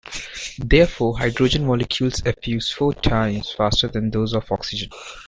Therefore, 0.57 1.19
hydrogen 1.19 1.63
molecules 1.67 2.21
effuse 2.25 2.71
four 2.73 2.95
times 2.95 3.51
faster 3.51 3.87
than 3.87 4.09
those 4.09 4.33
of 4.33 4.51
oxygen. 4.51 4.89